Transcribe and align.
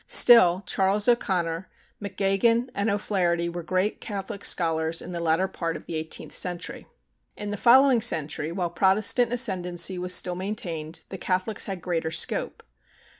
Still, 0.07 0.63
Charles 0.65 1.07
O'Connor, 1.07 1.69
MacGeoghegan, 2.01 2.69
and 2.73 2.89
O'Flaherty 2.89 3.47
were 3.49 3.61
great 3.61 4.01
Catholic 4.01 4.43
scholars 4.43 4.99
in 4.99 5.11
the 5.11 5.19
latter 5.19 5.47
part 5.47 5.77
of 5.77 5.85
the 5.85 5.93
eighteenth 5.95 6.31
century. 6.33 6.87
In 7.37 7.51
the 7.51 7.55
following 7.55 8.01
century, 8.01 8.51
while 8.51 8.71
Protestant 8.71 9.31
ascendancy 9.31 9.99
was 9.99 10.15
still 10.15 10.33
maintained, 10.33 11.03
the 11.09 11.19
Catholics 11.19 11.65
had 11.65 11.83
greater 11.83 12.09
scope. 12.09 12.63